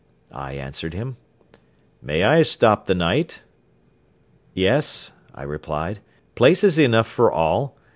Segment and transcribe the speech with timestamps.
[0.33, 1.17] I answered him.
[2.01, 3.43] "May I stop the night?"
[4.51, 5.99] "Yes," I replied,
[6.33, 7.77] "places enough for all.